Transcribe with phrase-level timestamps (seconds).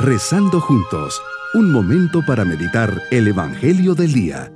[0.00, 1.20] Rezando juntos,
[1.54, 4.52] un momento para meditar el Evangelio del Día.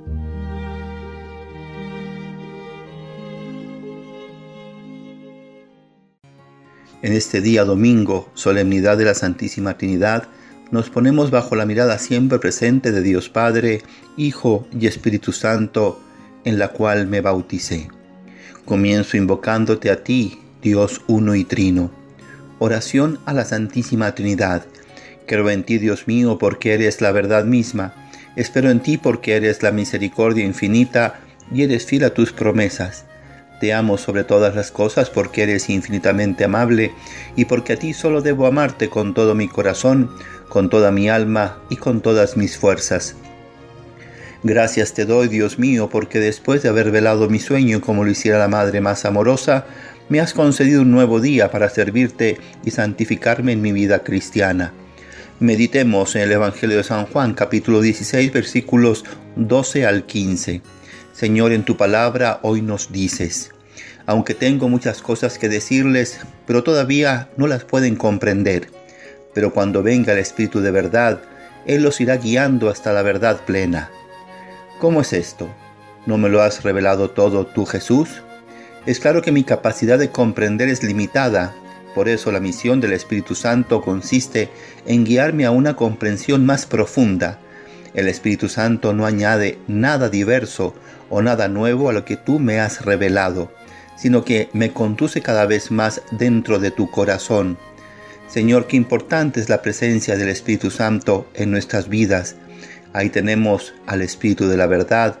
[7.01, 10.29] En este día domingo, solemnidad de la Santísima Trinidad,
[10.71, 13.81] nos ponemos bajo la mirada siempre presente de Dios Padre,
[14.15, 15.99] Hijo y Espíritu Santo,
[16.45, 17.89] en la cual me bauticé.
[18.63, 21.91] Comienzo invocándote a ti, Dios uno y trino.
[22.59, 24.65] Oración a la Santísima Trinidad.
[25.25, 27.93] Creo en ti, Dios mío, porque eres la verdad misma.
[28.35, 31.19] Espero en ti porque eres la misericordia infinita
[31.51, 33.05] y eres fiel a tus promesas.
[33.59, 36.91] Te amo sobre todas las cosas porque eres infinitamente amable
[37.35, 40.09] y porque a ti solo debo amarte con todo mi corazón,
[40.49, 43.15] con toda mi alma y con todas mis fuerzas.
[44.45, 48.39] Gracias te doy, Dios mío, porque después de haber velado mi sueño como lo hiciera
[48.39, 49.65] la Madre más amorosa,
[50.09, 54.73] me has concedido un nuevo día para servirte y santificarme en mi vida cristiana.
[55.39, 59.03] Meditemos en el Evangelio de San Juan, capítulo 16, versículos
[59.35, 60.61] 12 al 15.
[61.11, 63.51] Señor, en tu palabra hoy nos dices,
[64.05, 68.69] aunque tengo muchas cosas que decirles, pero todavía no las pueden comprender.
[69.33, 71.21] Pero cuando venga el Espíritu de verdad,
[71.65, 73.89] Él los irá guiando hasta la verdad plena
[74.79, 75.49] ¿Cómo es esto?
[76.05, 78.21] ¿No me lo has revelado todo tú, Jesús?
[78.85, 81.55] Es claro que mi capacidad de comprender es limitada,
[81.93, 84.49] por eso la misión del Espíritu Santo consiste
[84.85, 87.39] en guiarme a una comprensión más profunda.
[87.93, 90.73] El Espíritu Santo no añade nada diverso
[91.09, 93.51] o nada nuevo a lo que tú me has revelado,
[93.97, 97.57] sino que me conduce cada vez más dentro de tu corazón.
[98.27, 102.35] Señor, qué importante es la presencia del Espíritu Santo en nuestras vidas
[102.93, 105.17] Ahí tenemos al Espíritu de la verdad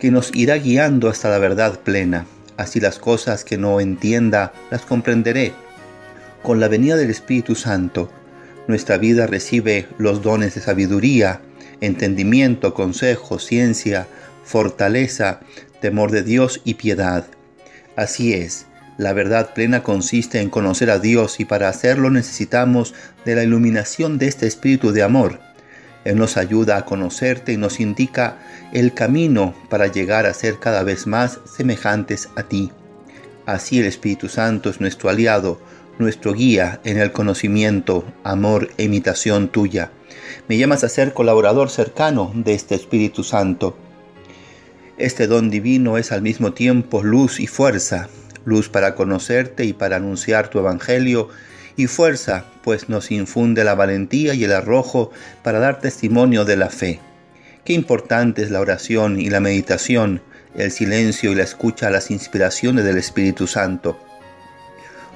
[0.00, 2.26] que nos irá guiando hasta la verdad plena.
[2.60, 5.54] Así las cosas que no entienda las comprenderé.
[6.42, 8.10] Con la venida del Espíritu Santo,
[8.68, 11.40] nuestra vida recibe los dones de sabiduría,
[11.80, 14.08] entendimiento, consejo, ciencia,
[14.44, 15.40] fortaleza,
[15.80, 17.24] temor de Dios y piedad.
[17.96, 18.66] Así es,
[18.98, 22.92] la verdad plena consiste en conocer a Dios y para hacerlo necesitamos
[23.24, 25.40] de la iluminación de este Espíritu de amor
[26.04, 28.38] él nos ayuda a conocerte y nos indica
[28.72, 32.72] el camino para llegar a ser cada vez más semejantes a ti.
[33.46, 35.60] Así el Espíritu Santo es nuestro aliado,
[35.98, 39.90] nuestro guía en el conocimiento, amor e imitación tuya.
[40.48, 43.76] Me llamas a ser colaborador cercano de este Espíritu Santo.
[44.96, 48.08] Este don divino es al mismo tiempo luz y fuerza,
[48.44, 51.28] luz para conocerte y para anunciar tu Evangelio,
[51.80, 55.10] y fuerza, pues nos infunde la valentía y el arrojo
[55.42, 57.00] para dar testimonio de la fe.
[57.64, 60.22] Qué importante es la oración y la meditación,
[60.56, 63.98] el silencio y la escucha a las inspiraciones del Espíritu Santo.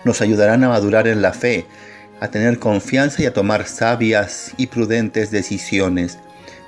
[0.04, 1.66] Nos ayudarán a madurar en la fe,
[2.20, 6.19] a tener confianza y a tomar sabias y prudentes decisiones.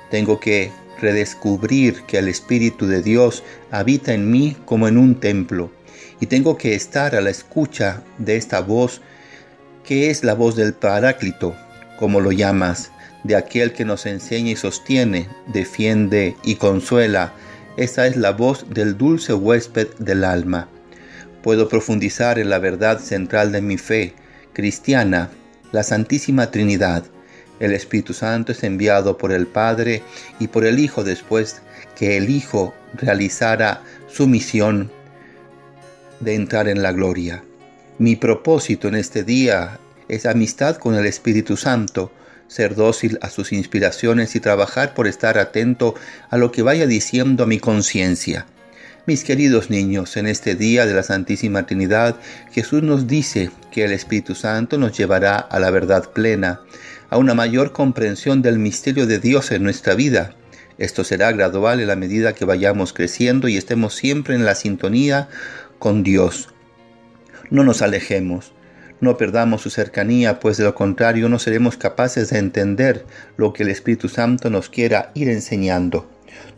[0.09, 5.71] Tengo que redescubrir que el Espíritu de Dios habita en mí como en un templo,
[6.19, 9.01] y tengo que estar a la escucha de esta voz
[9.87, 11.55] que es la voz del Paráclito,
[11.97, 12.91] como lo llamas,
[13.23, 17.31] de aquel que nos enseña y sostiene, defiende y consuela.
[17.77, 20.67] Esa es la voz del dulce huésped del alma.
[21.41, 24.13] Puedo profundizar en la verdad central de mi fe
[24.51, 25.29] cristiana,
[25.71, 27.05] la Santísima Trinidad.
[27.61, 30.03] El Espíritu Santo es enviado por el Padre
[30.37, 31.61] y por el Hijo después
[31.95, 34.91] que el Hijo realizara su misión
[36.19, 37.41] de entrar en la gloria.
[37.99, 42.11] Mi propósito en este día es amistad con el Espíritu Santo,
[42.47, 45.95] ser dócil a sus inspiraciones y trabajar por estar atento
[46.29, 48.45] a lo que vaya diciendo mi conciencia.
[49.07, 52.17] Mis queridos niños, en este día de la Santísima Trinidad,
[52.51, 56.61] Jesús nos dice que el Espíritu Santo nos llevará a la verdad plena,
[57.09, 60.35] a una mayor comprensión del misterio de Dios en nuestra vida.
[60.77, 65.29] Esto será gradual en la medida que vayamos creciendo y estemos siempre en la sintonía
[65.79, 66.49] con Dios.
[67.49, 68.53] No nos alejemos,
[68.99, 73.05] no perdamos su cercanía, pues de lo contrario no seremos capaces de entender
[73.37, 76.09] lo que el Espíritu Santo nos quiera ir enseñando.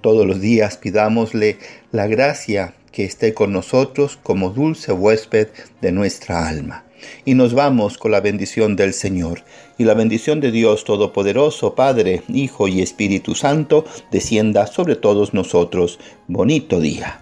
[0.02, 1.58] Todos los días pidámosle
[1.92, 5.50] la gracia que esté con nosotros como dulce huésped
[5.82, 6.86] de nuestra alma.
[7.24, 9.44] Y nos vamos con la bendición del Señor.
[9.78, 16.00] Y la bendición de Dios Todopoderoso, Padre, Hijo y Espíritu Santo, descienda sobre todos nosotros.
[16.28, 17.22] Bonito día.